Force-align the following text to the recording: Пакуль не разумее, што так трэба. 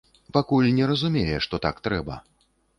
Пакуль 0.37 0.69
не 0.77 0.87
разумее, 0.93 1.37
што 1.45 1.63
так 1.69 1.75
трэба. 1.89 2.21